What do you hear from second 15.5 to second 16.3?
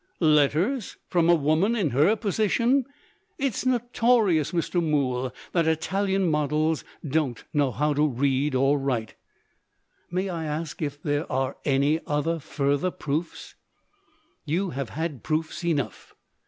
enough."